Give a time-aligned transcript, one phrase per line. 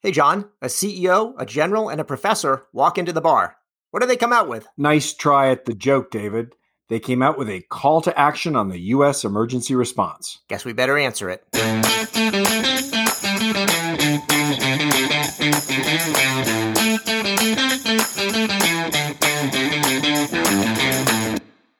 [0.00, 3.56] Hey, John, a CEO, a general, and a professor walk into the bar.
[3.90, 4.68] What do they come out with?
[4.76, 6.54] Nice try at the joke, David.
[6.88, 9.24] They came out with a call to action on the U.S.
[9.24, 10.38] emergency response.
[10.48, 11.42] Guess we better answer it.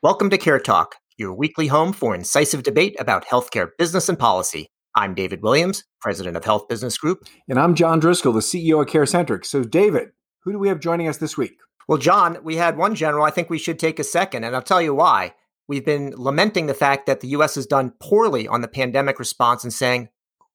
[0.02, 4.66] Welcome to Care Talk, your weekly home for incisive debate about healthcare business and policy.
[4.98, 7.24] I'm David Williams, president of Health Business Group.
[7.48, 9.44] And I'm John Driscoll, the CEO of CareCentrix.
[9.44, 10.08] So, David,
[10.40, 11.52] who do we have joining us this week?
[11.86, 13.24] Well, John, we had one general.
[13.24, 15.34] I think we should take a second, and I'll tell you why.
[15.68, 17.54] We've been lamenting the fact that the U.S.
[17.54, 20.08] has done poorly on the pandemic response and saying,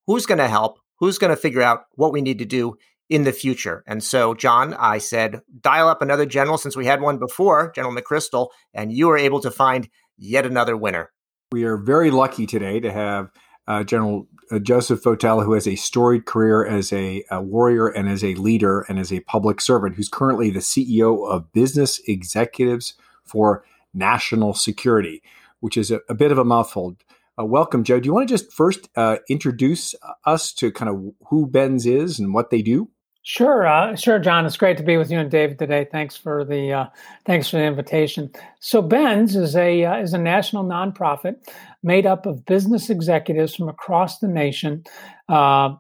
[0.07, 0.77] who's going to help?
[0.97, 2.75] Who's going to figure out what we need to do
[3.07, 3.81] in the future?
[3.87, 7.95] And so, John, I said, dial up another general since we had one before, General
[7.95, 9.87] McChrystal, and you were able to find
[10.17, 11.13] yet another winner.
[11.53, 13.29] We are very lucky today to have
[13.67, 14.27] uh, General
[14.61, 18.81] Joseph Votel, who has a storied career as a, a, warrior and as a leader
[18.89, 25.21] and as a public servant, who's currently the CEO of Business Executives for National Security,
[25.59, 26.95] which is a, a bit of a mouthful.
[27.39, 27.99] Uh, welcome, Joe.
[27.99, 29.95] Do you want to just first uh, introduce
[30.25, 32.89] us to kind of who BENS is and what they do?
[33.25, 34.45] Sure, uh, sure, John.
[34.45, 35.87] It's great to be with you and David today.
[35.89, 36.85] Thanks for the uh,
[37.25, 38.29] thanks for the invitation.
[38.59, 41.37] So, BENS is a uh, is a national nonprofit
[41.83, 44.83] made up of business executives from across the nation,
[45.29, 45.73] uh,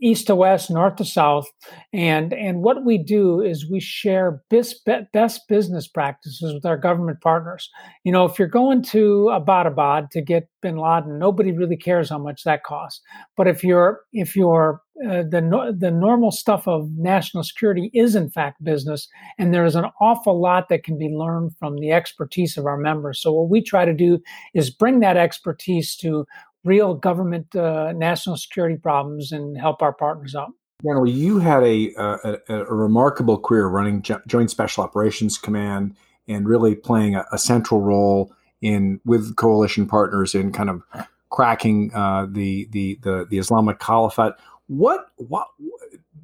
[0.00, 1.46] east to west, north to south,
[1.92, 7.20] and and what we do is we share best best business practices with our government
[7.20, 7.68] partners.
[8.04, 12.18] You know, if you're going to Abbottabad to get Bin Laden, nobody really cares how
[12.18, 13.00] much that costs.
[13.36, 18.30] But if you're if you're uh, the the normal stuff of national security is in
[18.30, 22.58] fact business, and there is an awful lot that can be learned from the expertise
[22.58, 23.20] of our members.
[23.22, 24.18] So what we try to do
[24.52, 26.26] is bring that expertise to
[26.64, 30.52] real government uh, national security problems and help our partners out.
[30.82, 35.94] General, you had a, a, a remarkable career running Joint Special Operations Command
[36.26, 40.82] and really playing a, a, central role in with coalition partners in kind of
[41.28, 44.32] cracking uh, the, the, the the Islamic Caliphate.
[44.68, 45.48] What what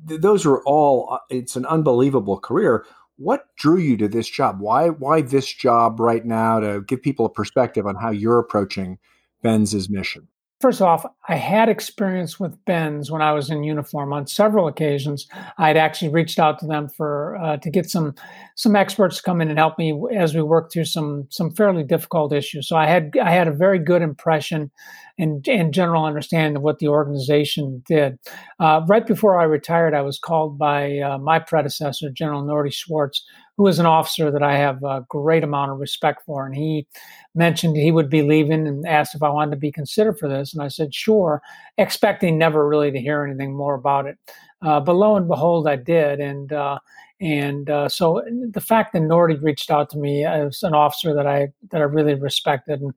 [0.05, 1.09] those are all.
[1.11, 2.87] Uh, it's an unbelievable career.
[3.17, 4.61] What drew you to this job?
[4.61, 8.99] Why why this job right now to give people a perspective on how you're approaching
[9.43, 10.29] BENS's mission?
[10.59, 15.29] First off, I had experience with BENS when I was in uniform on several occasions.
[15.59, 18.15] I had actually reached out to them for uh, to get some
[18.55, 21.85] some experts to come in and help me as we worked through some some fairly
[21.85, 22.69] difficult issues.
[22.69, 24.71] So I had I had a very good impression
[25.19, 28.19] and, and general understanding of what the organization did.
[28.59, 33.23] Uh, right before I retired, I was called by uh, my predecessor, General Norty Schwartz,
[33.57, 36.45] who is an officer that I have a great amount of respect for.
[36.45, 36.87] And he
[37.35, 40.53] mentioned he would be leaving and asked if I wanted to be considered for this.
[40.53, 41.43] And I said, sure,
[41.79, 44.19] expecting never really to hear anything more about it.
[44.63, 46.21] Uh, but lo and behold, I did.
[46.21, 46.79] And uh,
[47.21, 51.27] and uh, so the fact that Norty reached out to me as an officer that
[51.27, 52.93] I that I really respected and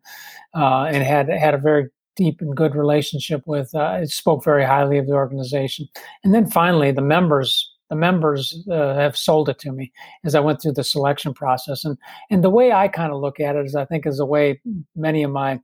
[0.53, 1.88] uh, and had had a very
[2.18, 3.74] deep and good relationship with.
[3.74, 5.88] Uh, it spoke very highly of the organization.
[6.24, 9.92] And then finally, the members the members uh, have sold it to me
[10.24, 11.86] as I went through the selection process.
[11.86, 11.98] And
[12.30, 14.62] and the way I kind of look at it is, I think, is the way
[14.96, 15.60] many of my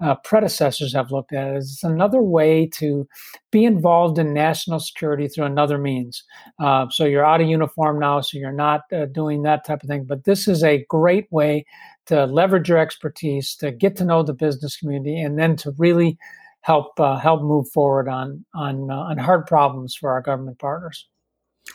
[0.00, 1.56] uh, predecessors have looked at it.
[1.56, 3.06] Is it's another way to
[3.50, 6.24] be involved in national security through another means.
[6.58, 9.88] Uh, so you're out of uniform now, so you're not uh, doing that type of
[9.88, 10.04] thing.
[10.04, 11.64] But this is a great way
[12.06, 16.18] to leverage your expertise, to get to know the business community, and then to really
[16.60, 21.06] help uh, help move forward on on uh, on hard problems for our government partners.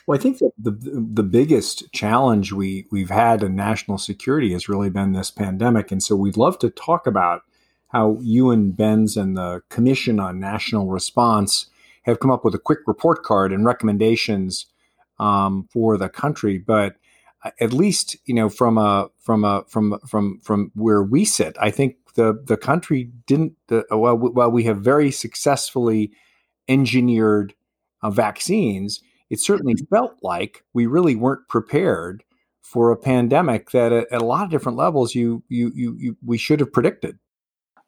[0.06, 4.68] Well, I think that the the biggest challenge we we've had in national security has
[4.68, 7.42] really been this pandemic, and so we'd love to talk about
[7.88, 11.66] how you and BENS and the Commission on National Response
[12.02, 14.66] have come up with a quick report card and recommendations
[15.18, 16.56] um, for the country.
[16.56, 16.96] But
[17.44, 21.56] uh, at least you know from a from a from from from where we sit,
[21.60, 23.54] I think the the country didn't.
[23.66, 26.12] The, well, while we have very successfully
[26.68, 27.54] engineered
[28.02, 32.22] uh, vaccines, it certainly felt like we really weren't prepared
[32.60, 36.16] for a pandemic that at, at a lot of different levels you, you you you
[36.24, 37.18] we should have predicted.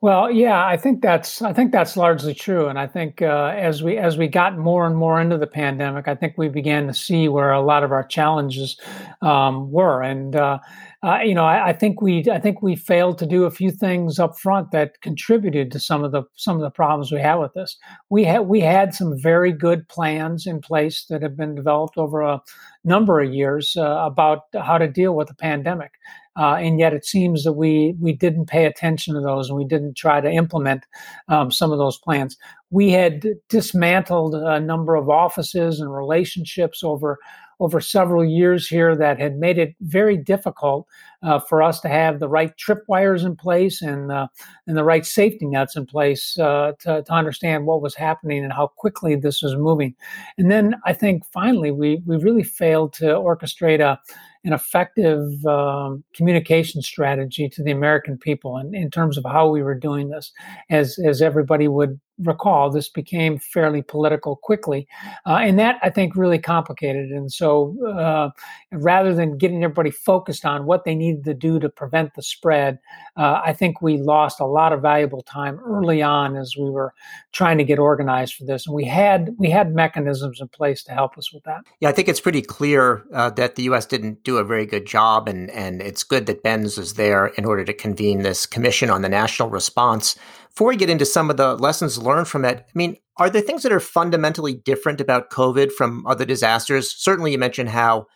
[0.01, 3.85] Well, yeah, I think that's I think that's largely true, and I think uh, as
[3.85, 6.95] we as we got more and more into the pandemic, I think we began to
[6.95, 8.81] see where a lot of our challenges
[9.21, 10.59] um, were, and uh,
[11.05, 13.73] uh, you know, I, I, think we I think we failed to do a few
[13.73, 17.37] things up front that contributed to some of the some of the problems we had
[17.37, 17.77] with this.
[18.09, 22.21] We had we had some very good plans in place that have been developed over
[22.21, 22.41] a
[22.85, 25.91] number of years uh, about how to deal with the pandemic.
[26.39, 29.65] Uh, and yet it seems that we we didn't pay attention to those and we
[29.65, 30.85] didn't try to implement
[31.27, 32.37] um, some of those plans.
[32.71, 37.19] we had dismantled a number of offices and relationships over
[37.61, 40.87] over several years here that had made it very difficult
[41.23, 44.27] uh, for us to have the right tripwires in place and uh,
[44.67, 48.53] and the right safety nets in place uh, to, to understand what was happening and
[48.53, 49.95] how quickly this was moving.
[50.39, 54.01] And then I think finally we we really failed to orchestrate a
[54.45, 59.63] an effective um, communication strategy to the American people in, in terms of how we
[59.63, 60.33] were doing this.
[60.69, 64.87] As, as everybody would recall, this became fairly political quickly.
[65.27, 67.11] Uh, and that, I think, really complicated.
[67.11, 68.31] And so uh,
[68.73, 72.79] rather than getting everybody focused on what they needed to do to prevent the spread,
[73.17, 76.95] uh, I think we lost a lot of valuable time early on as we were
[77.33, 78.67] trying to get organized for this.
[78.67, 81.63] And we had we had mechanisms in place to help us with that.
[81.81, 83.87] Yeah, I think it's pretty clear uh, that the U.S.
[83.87, 87.45] didn't do a very good job, and and it's good that BENS is there in
[87.45, 90.17] order to convene this commission on the national response.
[90.55, 93.43] Before we get into some of the lessons learned from it, I mean, are there
[93.43, 96.95] things that are fundamentally different about COVID from other disasters?
[96.95, 98.07] Certainly, you mentioned how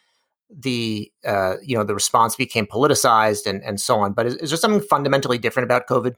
[0.51, 4.13] the uh, you know the response became politicized and and so on.
[4.13, 6.15] But is, is there something fundamentally different about COVID?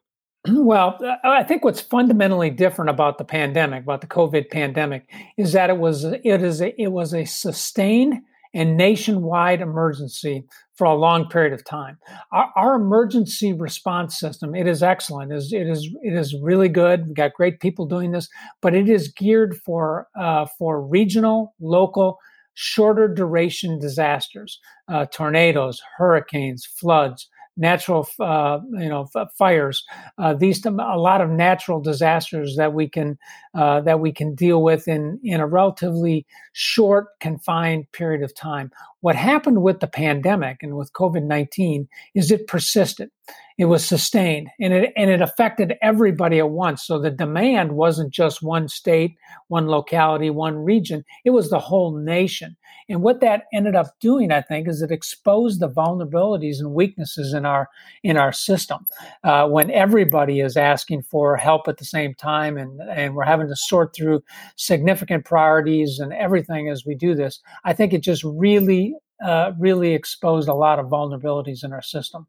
[0.46, 5.68] Well, I think what's fundamentally different about the pandemic, about the COVID pandemic, is that
[5.68, 8.22] it was it is a, it was a sustained
[8.54, 10.44] and nationwide emergency
[10.78, 11.98] for a long period of time.
[12.30, 15.32] Our, our, emergency response system, it is excellent.
[15.32, 17.06] It is, it is it is really good.
[17.06, 18.28] We've got great people doing this,
[18.62, 22.18] but it is geared for uh, for regional, local,
[22.54, 27.28] shorter duration disasters, uh, tornadoes, hurricanes, floods,
[27.58, 29.84] natural uh, you know fires
[30.18, 33.18] uh, these a lot of natural disasters that we can
[33.54, 38.70] uh, that we can deal with in in a relatively short confined period of time
[39.00, 43.10] what happened with the pandemic and with covid-19 is it persisted.
[43.58, 46.86] It was sustained and it and it affected everybody at once.
[46.86, 49.16] So the demand wasn't just one state
[49.48, 51.04] one locality one region.
[51.24, 52.56] It was the whole nation.
[52.88, 57.34] And what that ended up doing i think is it exposed the vulnerabilities and weaknesses
[57.34, 57.68] in our
[58.04, 58.86] in our system.
[59.24, 63.48] Uh, when everybody is asking for help at the same time and and we're having
[63.48, 64.22] to sort through
[64.54, 69.94] significant priorities and everything as we do this i think it just really uh, really
[69.94, 72.26] exposed a lot of vulnerabilities in our system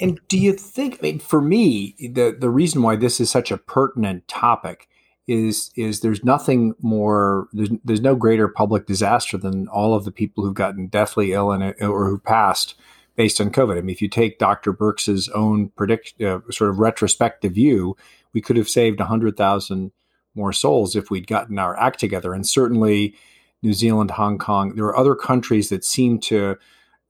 [0.00, 0.98] and do you think?
[1.00, 4.88] I mean, for me, the the reason why this is such a pertinent topic
[5.26, 10.12] is is there's nothing more there's, there's no greater public disaster than all of the
[10.12, 12.74] people who've gotten deathly ill and or who passed
[13.16, 13.76] based on COVID.
[13.76, 14.72] I mean, if you take Dr.
[14.72, 17.96] Birx's own predict uh, sort of retrospective view,
[18.32, 19.90] we could have saved hundred thousand
[20.34, 22.32] more souls if we'd gotten our act together.
[22.32, 23.16] And certainly,
[23.62, 26.56] New Zealand, Hong Kong, there are other countries that seem to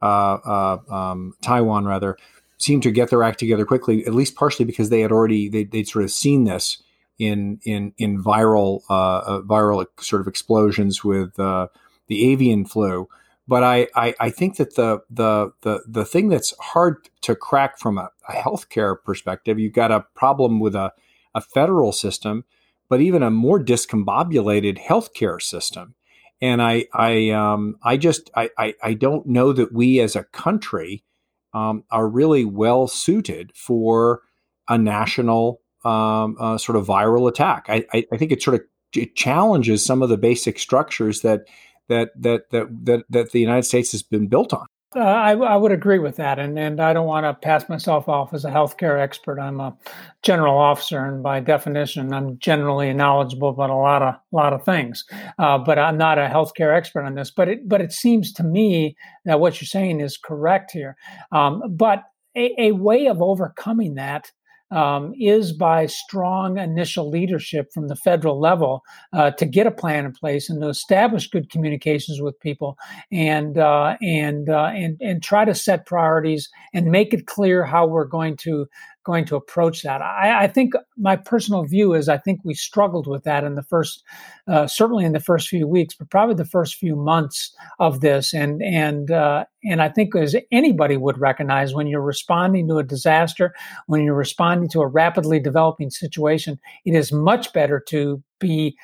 [0.01, 2.17] uh, uh, um, Taiwan rather
[2.59, 5.69] seem to get their act together quickly, at least partially because they had already they,
[5.73, 6.83] would sort of seen this
[7.19, 11.69] in in in viral uh, uh, viral sort of explosions with uh,
[12.07, 13.09] the avian flu.
[13.47, 17.79] But I, I, I think that the the the the thing that's hard to crack
[17.79, 20.93] from a, a healthcare perspective, you've got a problem with a,
[21.35, 22.45] a federal system,
[22.89, 25.95] but even a more discombobulated healthcare system.
[26.41, 30.25] And I I um I just I, I, I don't know that we as a
[30.25, 31.05] country
[31.53, 34.23] um, are really well suited for
[34.69, 37.67] a national um, uh, sort of viral attack.
[37.69, 38.63] I, I, I, think it sort of
[38.95, 41.47] it challenges some of the basic structures that
[41.89, 44.67] that that that that, that the United States has been built on.
[44.97, 48.09] Uh, I, I, would agree with that, and and I don't want to pass myself
[48.09, 49.39] off as a healthcare expert.
[49.39, 49.77] I'm a
[50.23, 55.05] general officer, and by definition, I'm generally knowledgeable about a lot of lot of things.
[55.39, 57.31] Uh, but I'm not a healthcare expert on this.
[57.31, 60.97] But it but it seems to me that what you're saying is correct here.
[61.33, 62.05] Um, but
[62.35, 64.33] a, a way of overcoming that
[64.71, 68.83] um, is by strong initial leadership from the federal level
[69.13, 72.77] uh, to get a plan in place and to establish good communications with people
[73.11, 77.87] and uh, and uh, and and try to set priorities and make it clear how
[77.87, 78.67] we're going to
[79.09, 80.03] going to approach that.
[80.03, 83.63] I, I, think my personal view is I think we struggled with that in the
[83.63, 84.05] first,
[84.47, 88.35] uh, certainly in the first few weeks, but probably the first few months of this.
[88.35, 92.85] And and uh, and I think as anybody would recognize, when you're responding to a
[92.85, 93.55] disaster,
[93.87, 98.77] when you're responding to a rapidly developing situation, it is much better to be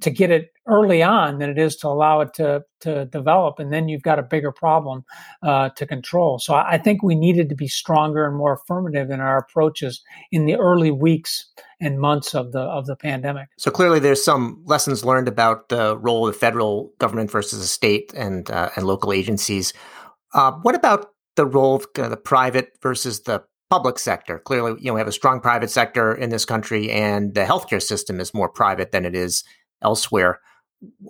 [0.00, 3.72] to get it early on than it is to allow it to to develop, and
[3.72, 5.04] then you've got a bigger problem
[5.42, 6.38] uh, to control.
[6.38, 10.02] So I think we needed to be stronger and more affirmative in our approaches
[10.32, 11.46] in the early weeks
[11.80, 13.48] and months of the of the pandemic.
[13.58, 17.66] So clearly, there's some lessons learned about the role of the federal government versus the
[17.66, 19.72] state and uh, and local agencies.
[20.34, 24.38] Uh, what about the role of the private versus the public sector.
[24.38, 27.82] Clearly, you know, we have a strong private sector in this country, and the healthcare
[27.82, 29.44] system is more private than it is
[29.82, 30.40] elsewhere.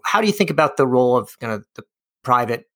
[0.05, 1.83] How do you think about the role of kind of the
[2.23, 2.67] private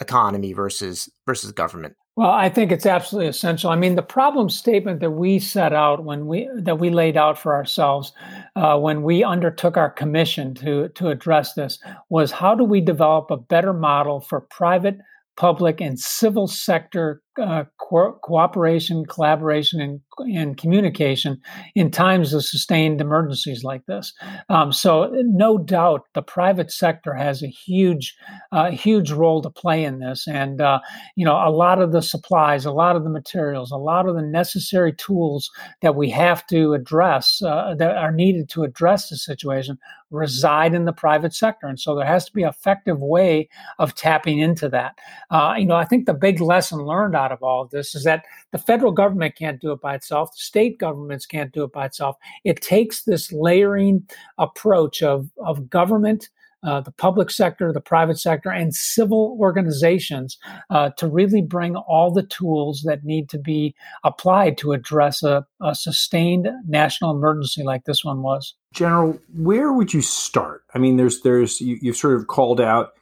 [0.00, 1.96] economy versus versus government?
[2.16, 3.68] Well, I think it's absolutely essential.
[3.68, 7.38] I mean, the problem statement that we set out when we that we laid out
[7.38, 8.12] for ourselves
[8.56, 13.30] uh, when we undertook our commission to to address this was how do we develop
[13.30, 14.98] a better model for private
[15.36, 20.00] public and civil sector uh, co- cooperation, collaboration, and,
[20.34, 21.40] and communication
[21.74, 24.12] in times of sustained emergencies like this.
[24.48, 28.16] Um, so, no doubt, the private sector has a huge,
[28.52, 30.26] uh, huge role to play in this.
[30.26, 30.80] And uh,
[31.14, 34.14] you know, a lot of the supplies, a lot of the materials, a lot of
[34.14, 35.50] the necessary tools
[35.82, 39.78] that we have to address uh, that are needed to address the situation
[40.10, 41.66] reside in the private sector.
[41.66, 44.98] And so, there has to be an effective way of tapping into that.
[45.30, 47.94] Uh, you know, I think the big lesson learned out out of all of this
[47.94, 51.64] is that the federal government can't do it by itself, the state governments can't do
[51.64, 52.16] it by itself.
[52.44, 56.28] It takes this layering approach of, of government.
[56.62, 60.36] Uh, the public sector, the private sector, and civil organizations
[60.70, 65.46] uh, to really bring all the tools that need to be applied to address a,
[65.62, 68.54] a sustained national emergency like this one was.
[68.72, 70.64] General, where would you start?
[70.74, 72.94] I mean, there's there's you, you've sort of called out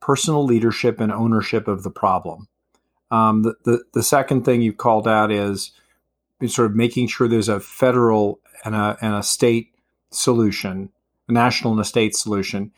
[0.00, 2.48] personal leadership and ownership of the problem.
[3.10, 5.72] Um, the, the, the second thing you called out is
[6.46, 9.74] sort of making sure there's a federal and a, and a state
[10.10, 10.90] solution,
[11.28, 12.72] a national and a state solution.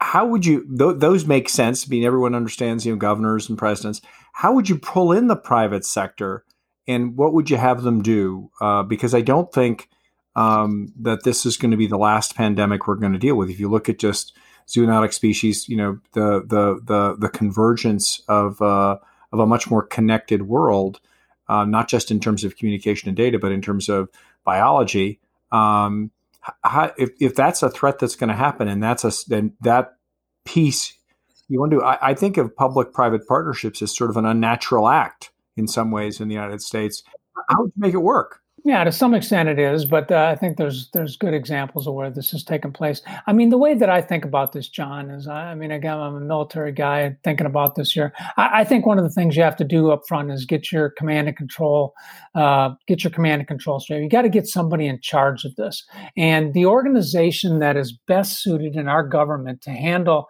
[0.00, 1.86] How would you, th- those make sense?
[1.86, 4.00] I mean, everyone understands, you know, governors and presidents.
[4.32, 6.44] How would you pull in the private sector
[6.86, 8.50] and what would you have them do?
[8.60, 9.88] Uh, because I don't think
[10.36, 13.50] um, that this is going to be the last pandemic we're going to deal with.
[13.50, 18.60] If you look at just zoonotic species, you know, the, the, the, the convergence of,
[18.60, 18.98] uh,
[19.34, 21.00] of a much more connected world,
[21.48, 24.08] uh, not just in terms of communication and data, but in terms of
[24.44, 25.18] biology.
[25.50, 26.12] Um,
[26.62, 29.96] how, if, if that's a threat that's going to happen, and that's a then that
[30.44, 30.94] piece
[31.48, 35.30] you want to, I, I think of public-private partnerships as sort of an unnatural act
[35.56, 37.02] in some ways in the United States.
[37.48, 38.40] How would you make it work?
[38.66, 41.92] Yeah, to some extent it is, but uh, I think there's there's good examples of
[41.92, 43.02] where this has taken place.
[43.26, 46.14] I mean, the way that I think about this, John, is I mean, again, I'm
[46.14, 48.14] a military guy thinking about this here.
[48.38, 50.72] I, I think one of the things you have to do up front is get
[50.72, 51.92] your command and control,
[52.34, 54.02] uh, get your command and control straight.
[54.02, 55.84] You got to get somebody in charge of this,
[56.16, 60.26] and the organization that is best suited in our government to handle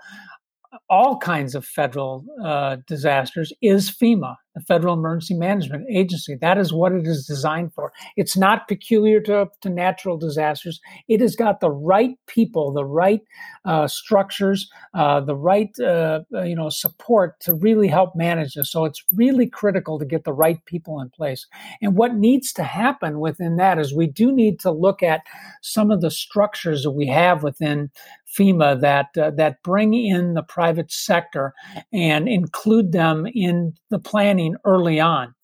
[0.91, 6.37] all kinds of federal uh, disasters is FEMA the Federal Emergency Management Agency.
[6.37, 7.93] That is what it is designed for.
[8.17, 10.81] It's not peculiar to, to natural disasters.
[11.09, 13.21] It has got the right people, the right
[13.65, 18.71] uh, structures, uh, the right uh, you know support to really help manage this.
[18.71, 21.47] So it's really critical to get the right people in place.
[21.83, 25.23] And what needs to happen within that is we do need to look at
[25.63, 27.91] some of the structures that we have within
[28.37, 31.55] FEMA that uh, that bring in the private sector
[31.93, 35.35] and include them in the planning early on.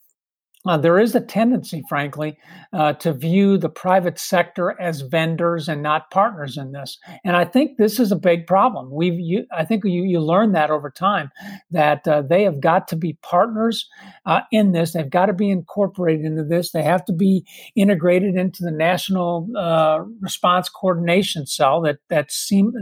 [0.66, 2.36] Uh, there is a tendency, frankly,
[2.74, 7.46] uh, to view the private sector as vendors and not partners in this, and I
[7.46, 8.90] think this is a big problem.
[8.90, 11.30] We've, you, I think you, you learn that over time
[11.70, 13.88] that uh, they have got to be partners
[14.26, 14.92] uh, in this.
[14.92, 16.72] They've got to be incorporated into this.
[16.72, 22.28] They have to be integrated into the national uh, response coordination cell that that,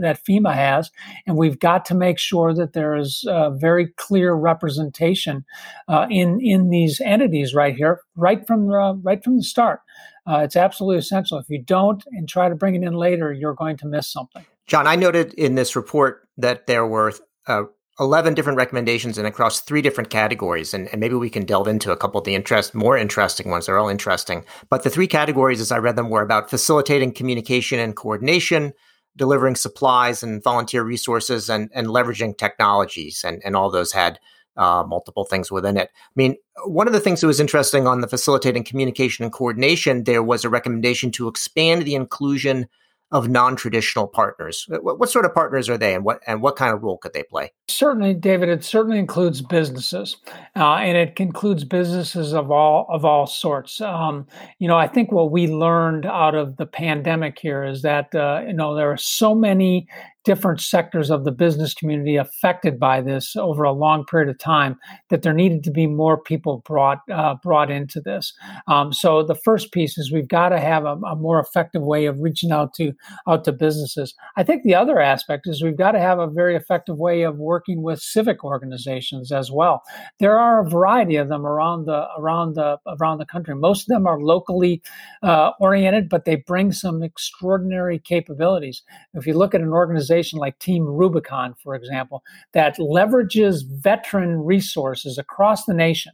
[0.01, 0.91] that FEMA has,
[1.25, 5.45] and we've got to make sure that there is very clear representation
[5.87, 9.81] uh, in in these entities right right here, right from the, right from the start.
[10.27, 11.37] Uh, it's absolutely essential.
[11.37, 14.45] If you don't and try to bring it in later, you're going to miss something.
[14.67, 17.13] John, I noted in this report that there were
[17.47, 17.63] uh,
[17.99, 20.73] 11 different recommendations and across three different categories.
[20.73, 23.65] And, and, maybe we can delve into a couple of the interest, more interesting ones.
[23.65, 24.45] They're all interesting.
[24.69, 28.73] But the three categories, as I read them, were about facilitating communication and coordination,
[29.17, 33.23] delivering supplies and volunteer resources, and, and leveraging technologies.
[33.25, 34.19] And, and all those had
[34.57, 35.89] uh, multiple things within it.
[35.93, 40.03] I mean, one of the things that was interesting on the facilitating communication and coordination,
[40.03, 42.67] there was a recommendation to expand the inclusion
[43.11, 44.67] of non-traditional partners.
[44.69, 47.13] What, what, sort of partners are they, and what and what kind of role could
[47.13, 47.51] they play?
[47.67, 48.49] Certainly, David.
[48.49, 50.17] It certainly includes businesses,
[50.55, 53.81] uh, and it includes businesses of all of all sorts.
[53.81, 54.27] Um,
[54.59, 58.43] you know, I think what we learned out of the pandemic here is that uh,
[58.45, 59.87] you know there are so many
[60.25, 64.77] different sectors of the business community affected by this over a long period of time
[65.09, 68.33] that there needed to be more people brought uh, brought into this.
[68.67, 72.05] Um, so the first piece is we've got to have a, a, more effective way
[72.05, 72.93] of reaching out to
[73.27, 74.13] out to businesses.
[74.35, 77.37] I think the other aspect is we've got to have a very effective way of
[77.37, 79.83] working with civic organizations as well.
[80.19, 83.55] There are a variety of them around the around the around the country.
[83.55, 84.81] Most of them are locally
[85.23, 88.81] uh, oriented, but they bring some extraordinary capabilities.
[89.13, 90.08] If you look at an organization
[90.39, 92.23] like Team Rubicon, for example,
[92.53, 96.13] that leverages veteran resources across the nation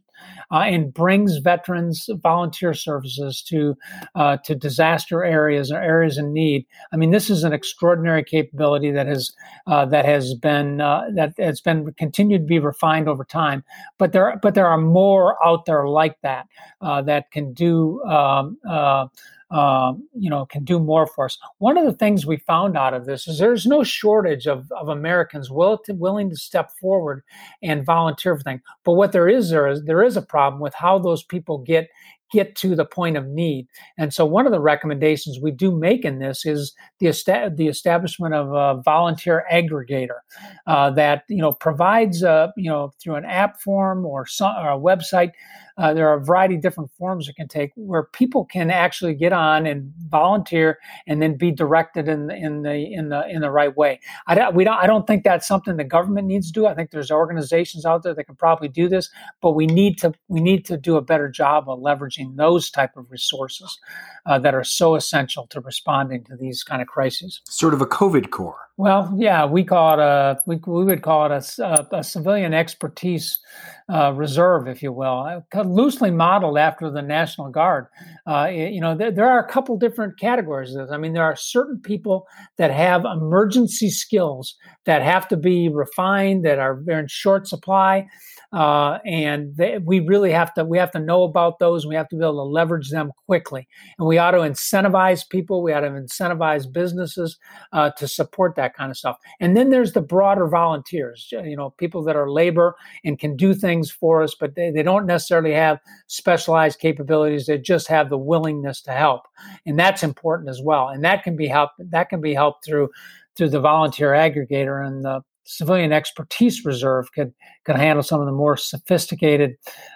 [0.52, 3.76] uh, and brings veterans volunteer services to
[4.16, 6.66] uh, to disaster areas or areas in need.
[6.92, 9.34] I mean, this is an extraordinary capability that has
[9.68, 13.64] uh, that has been uh, that has been continued to be refined over time.
[13.98, 16.48] But there but there are more out there like that
[16.82, 18.02] uh, that can do.
[18.04, 19.08] Um, uh,
[19.52, 21.38] um, you know, can do more for us.
[21.60, 24.90] One of the things we found out of this is there's no shortage of, of
[24.90, 27.24] Americans will to, willing to step forward
[27.62, 28.62] and volunteer for things.
[28.84, 31.90] But what there is there is there is a problem with how those people get
[32.32, 33.68] get to the point of need.
[33.98, 37.68] And so, one of the recommendations we do make in this is the, est- the
[37.68, 40.20] establishment of a volunteer aggregator
[40.68, 44.72] uh, that you know provides a, you know through an app form or, some, or
[44.72, 45.32] a website
[45.78, 49.14] uh, there are a variety of different forms it can take where people can actually
[49.14, 53.42] get on and volunteer and then be directed in the, in the in the in
[53.42, 54.00] the right way.
[54.28, 56.66] I don't, we don't I don't think that's something the government needs to do.
[56.66, 59.10] I think there's organizations out there that can probably do this,
[59.42, 62.96] but we need to we need to do a better job of leveraging those type
[62.96, 63.78] of resources
[64.26, 67.42] uh, that are so essential to responding to these kind of crises.
[67.50, 68.70] Sort of a COVID corps.
[68.78, 72.54] Well, yeah, we call it a we, we would call it a, a, a civilian
[72.54, 73.40] expertise
[73.88, 77.88] uh, reserve, if you will, uh, loosely modeled after the National Guard.
[78.28, 80.76] Uh, you know, there, there, are a couple different categories.
[80.92, 84.56] I mean, there are certain people that have emergency skills
[84.86, 88.08] that have to be refined, that are they're in short supply
[88.56, 91.86] uh, and they, we really have to we have to know about those.
[91.86, 93.68] We have to be able to leverage them quickly,
[94.00, 95.62] and we ought to incentivize people.
[95.62, 97.38] We ought to incentivize businesses
[97.74, 99.18] uh, to support that kind of stuff.
[99.42, 101.28] And then there's the broader volunteers.
[101.32, 104.84] You know, people that are labor and can do things for us, but they, they
[104.84, 107.48] don't necessarily have specialized capabilities.
[107.48, 109.24] They just have the willingness to help,
[109.66, 110.88] and that's important as well.
[110.88, 111.74] And that can be helped.
[111.78, 112.88] That can be helped through
[113.36, 117.34] through the volunteer aggregator and the civilian expertise reserve could
[117.66, 119.52] could handle some of the more sophisticated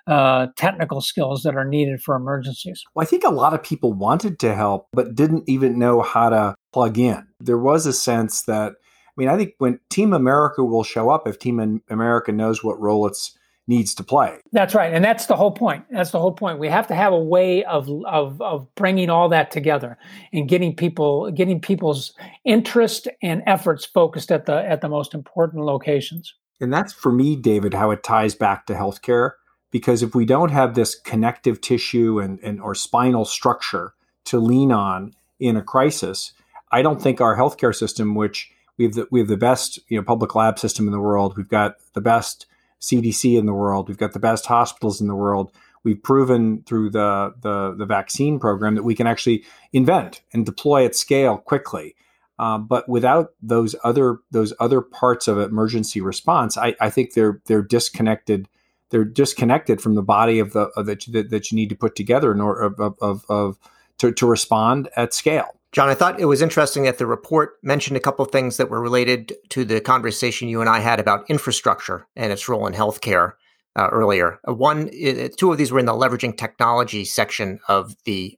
[0.07, 2.83] uh, technical skills that are needed for emergencies.
[2.95, 6.29] Well, I think a lot of people wanted to help, but didn't even know how
[6.29, 7.27] to plug in.
[7.39, 11.27] There was a sense that, I mean, I think when Team America will show up
[11.27, 13.37] if Team America knows what role it's
[13.69, 14.39] needs to play.
[14.51, 15.85] That's right, and that's the whole point.
[15.91, 16.59] That's the whole point.
[16.59, 19.97] We have to have a way of of of bringing all that together
[20.33, 25.63] and getting people getting people's interest and efforts focused at the at the most important
[25.63, 26.33] locations.
[26.59, 29.33] And that's for me, David, how it ties back to healthcare.
[29.71, 33.93] Because if we don't have this connective tissue and, and or spinal structure
[34.25, 36.33] to lean on in a crisis,
[36.71, 39.97] I don't think our healthcare system, which we have the, we have the best you
[39.97, 42.47] know public lab system in the world, we've got the best
[42.81, 43.87] CDC in the world.
[43.87, 45.51] We've got the best hospitals in the world.
[45.83, 50.85] We've proven through the, the, the vaccine program that we can actually invent and deploy
[50.85, 51.95] at scale quickly.
[52.37, 57.41] Uh, but without those other those other parts of emergency response, I, I think they're
[57.45, 58.47] they're disconnected.
[58.91, 62.31] They're disconnected from the body of the of that, that you need to put together
[62.31, 63.59] in order of, of, of
[63.97, 65.58] to, to respond at scale.
[65.71, 68.69] John, I thought it was interesting that the report mentioned a couple of things that
[68.69, 72.73] were related to the conversation you and I had about infrastructure and its role in
[72.73, 73.33] healthcare
[73.75, 74.39] uh, earlier.
[74.47, 74.89] Uh, one,
[75.37, 78.35] two of these were in the leveraging technology section of the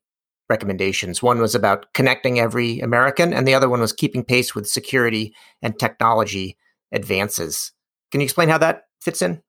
[0.50, 1.24] recommendations.
[1.24, 5.34] One was about connecting every American, and the other one was keeping pace with security
[5.62, 6.58] and technology
[6.92, 7.72] advances.
[8.12, 9.42] Can you explain how that fits in?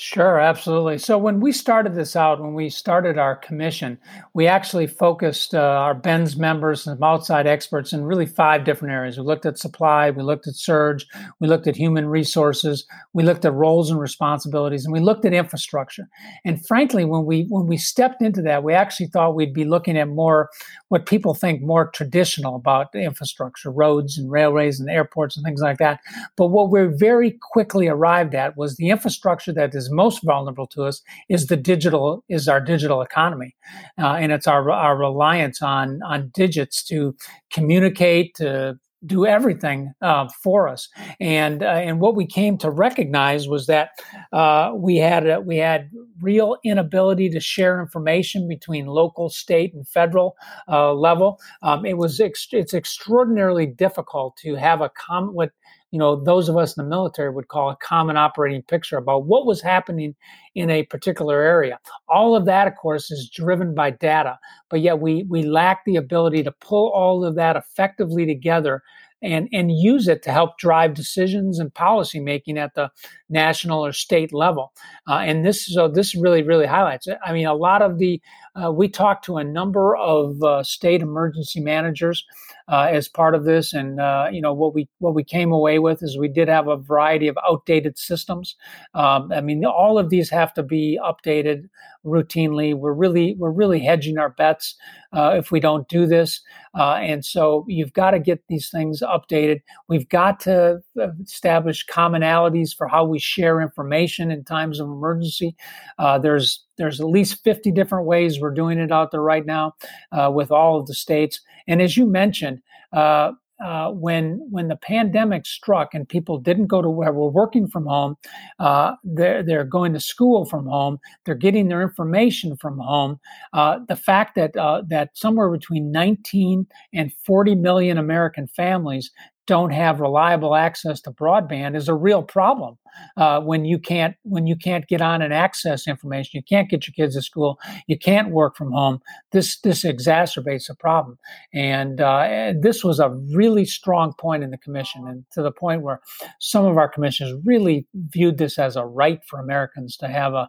[0.00, 0.96] Sure, absolutely.
[0.98, 3.98] So when we started this out, when we started our commission,
[4.32, 9.18] we actually focused uh, our BENS members and outside experts in really five different areas.
[9.18, 11.04] We looked at supply, we looked at surge,
[11.40, 15.32] we looked at human resources, we looked at roles and responsibilities, and we looked at
[15.32, 16.08] infrastructure.
[16.44, 19.98] And frankly, when we when we stepped into that, we actually thought we'd be looking
[19.98, 20.48] at more
[20.90, 25.78] what people think more traditional about infrastructure, roads and railways and airports and things like
[25.78, 25.98] that.
[26.36, 30.84] But what we very quickly arrived at was the infrastructure that is most vulnerable to
[30.84, 33.54] us is the digital is our digital economy,
[34.00, 37.14] uh, and it's our our reliance on on digits to
[37.52, 40.88] communicate, to do everything uh, for us.
[41.20, 43.90] And uh, and what we came to recognize was that
[44.32, 49.86] uh, we had a, we had real inability to share information between local, state, and
[49.86, 50.36] federal
[50.68, 51.38] uh, level.
[51.62, 55.50] Um, it was ex- it's extraordinarily difficult to have a com what
[55.90, 59.26] you know those of us in the military would call a common operating picture about
[59.26, 60.14] what was happening
[60.54, 64.38] in a particular area all of that of course is driven by data
[64.70, 68.82] but yet we we lack the ability to pull all of that effectively together
[69.22, 72.90] and and use it to help drive decisions and policy making at the
[73.28, 74.72] national or state level.
[75.08, 77.18] Uh, and this so this really really highlights it.
[77.24, 78.20] I mean, a lot of the
[78.54, 82.24] uh, we talked to a number of uh, state emergency managers
[82.68, 85.78] uh, as part of this, and uh, you know what we what we came away
[85.78, 88.56] with is we did have a variety of outdated systems.
[88.94, 91.68] Um, I mean, all of these have to be updated
[92.04, 92.74] routinely.
[92.74, 94.76] We're really we're really hedging our bets
[95.12, 96.40] uh, if we don't do this.
[96.78, 99.62] Uh, and so you've got to get these things updated.
[99.88, 100.80] We've got to
[101.22, 105.56] establish commonalities for how we share information in times of emergency.
[105.98, 109.74] Uh, there's there's at least 50 different ways we're doing it out there right now
[110.12, 111.40] uh, with all of the states.
[111.66, 112.62] And as you mentioned,
[112.92, 113.32] uh,
[113.64, 117.86] uh, when when the pandemic struck and people didn't go to where we're working from
[117.86, 118.16] home,
[118.60, 120.98] uh, they're they're going to school from home.
[121.24, 123.18] They're getting their information from home.
[123.52, 129.10] Uh, the fact that uh, that somewhere between 19 and 40 million American families
[129.48, 132.76] don't have reliable access to broadband is a real problem
[133.16, 136.30] uh, when you can't when you can't get on and access information.
[136.34, 137.58] You can't get your kids to school.
[137.86, 139.00] You can't work from home.
[139.32, 141.18] This this exacerbates the problem.
[141.52, 145.82] And uh, this was a really strong point in the commission and to the point
[145.82, 146.00] where
[146.40, 150.48] some of our commissioners really viewed this as a right for Americans to have a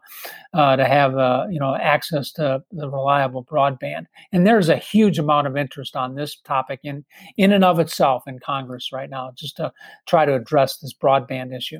[0.53, 4.05] uh, to have a, you know access to the reliable broadband.
[4.31, 7.05] And there's a huge amount of interest on this topic in
[7.37, 9.71] in and of itself in Congress right now just to
[10.07, 11.79] try to address this broadband issue.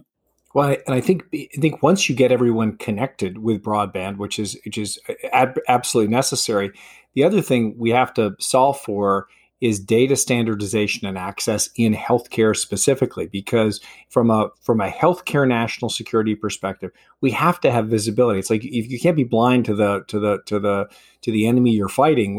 [0.53, 4.57] Well, and I think I think once you get everyone connected with broadband, which is
[4.65, 4.99] which is
[5.31, 6.71] ab- absolutely necessary,
[7.13, 9.27] the other thing we have to solve for
[9.61, 15.89] is data standardization and access in healthcare specifically because from a from a healthcare national
[15.89, 16.91] security perspective
[17.21, 20.19] we have to have visibility it's like if you can't be blind to the to
[20.19, 20.87] the to the
[21.21, 22.35] to the enemy you're fighting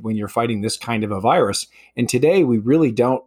[0.00, 3.24] when you're fighting this kind of a virus and today we really don't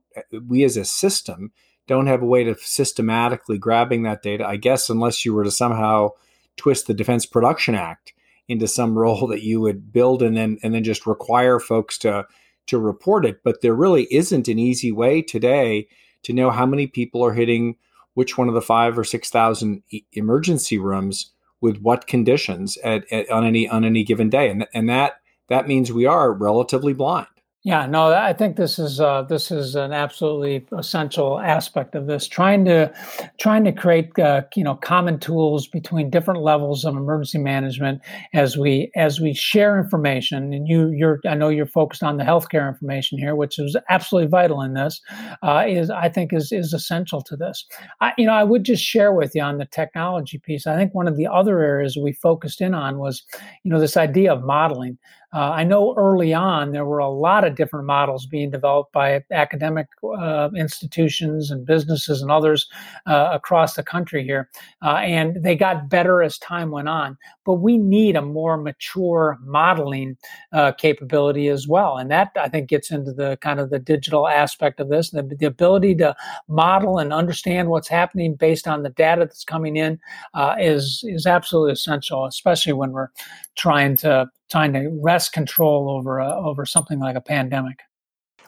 [0.48, 1.52] we as a system
[1.86, 5.52] don't have a way to systematically grabbing that data i guess unless you were to
[5.52, 6.10] somehow
[6.58, 8.14] twist the defense production act
[8.48, 12.26] into some role that you would build and then and then just require folks to
[12.68, 13.44] to report it.
[13.44, 15.88] But there really isn't an easy way today
[16.24, 17.76] to know how many people are hitting
[18.14, 23.30] which one of the five or six thousand emergency rooms with what conditions at, at,
[23.30, 25.14] on any on any given day, and and that
[25.50, 27.28] that means we are relatively blind.
[27.66, 32.28] Yeah, no, I think this is uh, this is an absolutely essential aspect of this.
[32.28, 32.94] Trying to
[33.40, 38.02] trying to create uh, you know common tools between different levels of emergency management
[38.34, 40.52] as we as we share information.
[40.52, 44.28] And you you're I know you're focused on the healthcare information here, which is absolutely
[44.30, 45.00] vital in this.
[45.42, 47.66] Uh, is I think is is essential to this.
[48.02, 50.68] I, you know, I would just share with you on the technology piece.
[50.68, 53.24] I think one of the other areas we focused in on was
[53.64, 54.98] you know this idea of modeling.
[55.34, 59.24] Uh, I know early on there were a lot of different models being developed by
[59.32, 62.68] academic uh, institutions and businesses and others
[63.08, 64.50] uh, across the country here,
[64.84, 67.18] uh, and they got better as time went on.
[67.46, 70.18] But we need a more mature modeling
[70.52, 74.28] uh, capability as well, and that I think gets into the kind of the digital
[74.28, 76.16] aspect of this, the, the ability to
[76.48, 80.00] model and understand what's happening based on the data that's coming in
[80.36, 83.10] uh, is is absolutely essential, especially when we're
[83.56, 87.80] trying to trying to wrest control over a, over something like a pandemic.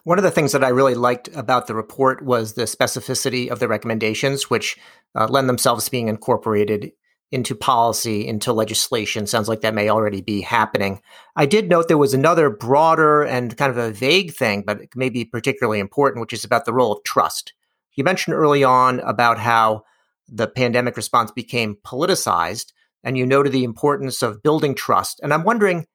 [0.04, 3.60] One of the things that I really liked about the report was the specificity of
[3.60, 4.78] the recommendations, which
[5.16, 6.92] uh, lend themselves to being incorporated
[7.32, 9.26] into policy, into legislation.
[9.26, 11.02] Sounds like that may already be happening.
[11.36, 15.26] I did note there was another broader and kind of a vague thing, but maybe
[15.26, 17.54] particularly important, which is about the role of trust.
[17.96, 19.86] You mentioned early on about how
[20.28, 22.74] the pandemic response became politicized
[23.06, 25.22] and you noted the importance of building trust.
[25.24, 25.86] And I'm wondering,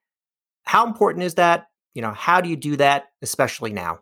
[0.62, 1.66] how important is that?
[1.92, 3.99] You know, how do you do that, especially now?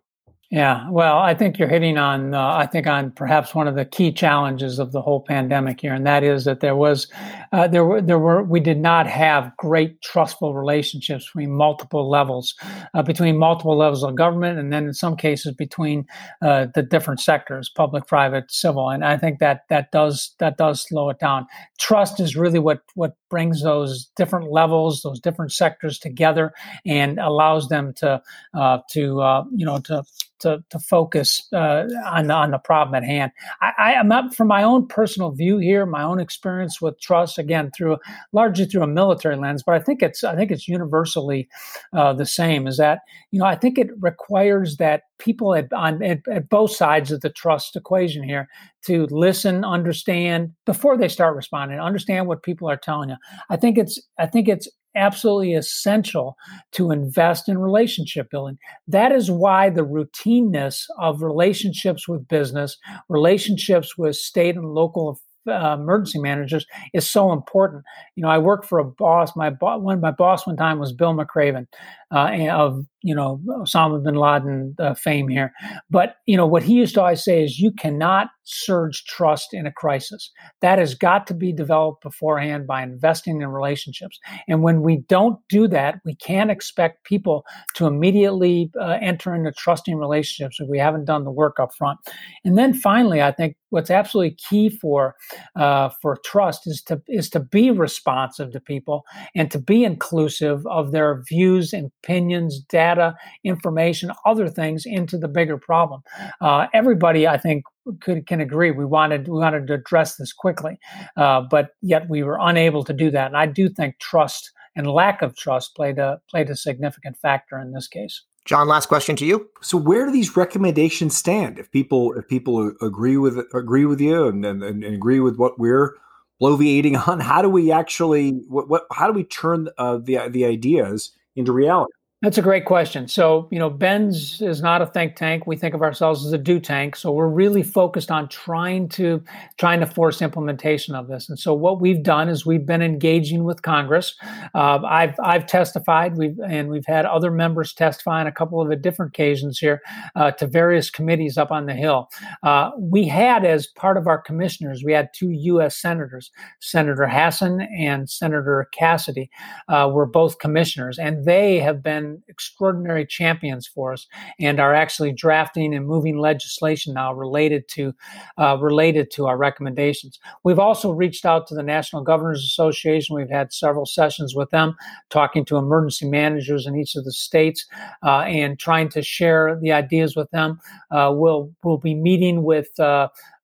[0.50, 3.84] Yeah, well, I think you're hitting on, uh, I think on perhaps one of the
[3.84, 7.06] key challenges of the whole pandemic here, and that is that there was,
[7.52, 12.54] uh, there were, there were, we did not have great trustful relationships between multiple levels,
[12.94, 16.06] uh, between multiple levels of government, and then in some cases between
[16.40, 20.80] uh, the different sectors, public, private, civil, and I think that that does that does
[20.80, 21.46] slow it down.
[21.78, 26.52] Trust is really what what brings those different levels, those different sectors together,
[26.86, 28.22] and allows them to
[28.54, 30.04] uh, to uh, you know to
[30.40, 33.32] to, to focus uh, on the, on the problem at hand.
[33.60, 37.70] I, am up from my own personal view here, my own experience with trust again
[37.76, 37.98] through
[38.32, 41.48] largely through a military lens, but I think it's I think it's universally
[41.92, 42.66] uh, the same.
[42.66, 46.70] Is that you know I think it requires that people at, on at, at both
[46.70, 48.48] sides of the trust equation here
[48.87, 53.16] to listen, understand before they start responding, understand what people are telling you.
[53.50, 56.37] I think it's I think it's absolutely essential
[56.72, 58.59] to invest in relationship building.
[58.87, 62.76] That is why the routineness of relationships with business,
[63.09, 67.85] relationships with state and local uh, emergency managers is so important.
[68.16, 69.35] You know, I worked for a boss.
[69.35, 71.66] My one my boss one time was Bill McRaven
[72.11, 75.53] uh, of you know Osama bin Laden uh, fame here.
[75.90, 79.66] But you know what he used to always say is, you cannot surge trust in
[79.66, 80.31] a crisis.
[80.62, 84.18] That has got to be developed beforehand by investing in relationships.
[84.49, 87.44] And when we don't do that, we can't expect people
[87.75, 91.99] to immediately uh, enter into trusting relationships if we haven't done the work up front.
[92.44, 95.14] And then finally, I think what's absolutely key for
[95.57, 100.66] uh, for trust is to is to be responsive to people and to be inclusive
[100.66, 106.02] of their views and opinions, data, information, other things into the bigger problem.
[106.40, 107.64] Uh, everybody, I think,
[108.00, 110.78] could can agree we wanted we wanted to address this quickly,
[111.16, 113.26] uh, but yet we were unable to do that.
[113.28, 117.58] And I do think trust and lack of trust played a played a significant factor
[117.58, 118.22] in this case.
[118.44, 119.46] John, last question to you.
[119.61, 121.58] So, where do these recommendations stand?
[121.58, 125.58] If people if people agree with agree with you and, and, and agree with what
[125.58, 125.96] we're
[126.40, 130.44] bloviating on, how do we actually what, what how do we turn uh, the the
[130.44, 131.92] ideas into reality?
[132.20, 133.07] That's a great question.
[133.07, 135.46] So, you know, BENS is not a think tank.
[135.46, 136.96] We think of ourselves as a do tank.
[136.96, 139.22] So we're really focused on trying to
[139.57, 141.28] trying to force implementation of this.
[141.28, 144.16] And so what we've done is we've been engaging with Congress.
[144.52, 146.16] Uh, I've I've testified.
[146.16, 149.81] We've and we've had other members testify on a couple of different occasions here
[150.16, 152.11] uh, to various committees up on the Hill.
[152.42, 155.81] Uh, we had as part of our commissioners, we had two U.S.
[155.81, 159.31] senators, Senator Hassan and Senator Cassidy,
[159.68, 164.07] uh, were both commissioners, and they have been extraordinary champions for us
[164.40, 167.94] and are actually drafting and moving legislation now related to
[168.38, 170.18] uh, related to our recommendations.
[170.44, 173.16] We've also reached out to the National Governors Association.
[173.16, 174.77] We've had several sessions with them,
[175.11, 177.66] talking to emergency managers in each of the states
[178.05, 180.61] uh, and trying to share the ideas with them.
[180.90, 182.68] Uh, we'll we'll be meeting with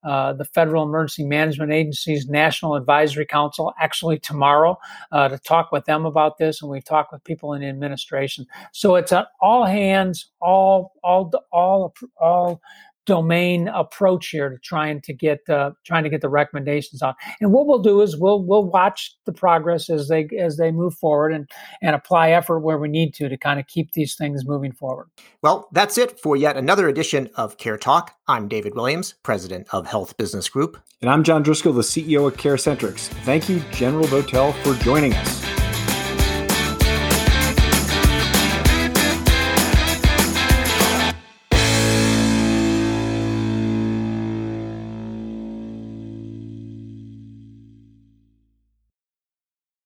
[0.05, 4.79] uh, the Federal Emergency Management Agency's National Advisory Council actually tomorrow
[5.13, 8.47] uh, to talk with them about this, and we've talked with people in the administration.
[8.73, 12.61] So it's an all hands, all all all all
[13.07, 17.15] domain approach here to trying to get uh, trying to get the recommendations on.
[17.41, 20.95] And what we'll do is we'll we'll watch the progress as they as they move
[20.95, 21.51] forward and
[21.83, 25.09] and apply effort where we need to to kind of keep these things moving forward.
[25.43, 28.15] Well, that's it for yet another edition of Care Talk.
[28.27, 32.37] I'm David Williams, president of Health Business Group, and I'm John Driscoll, the CEO of
[32.37, 33.09] CareCentrix.
[33.25, 35.44] Thank you, General Votel, for joining us.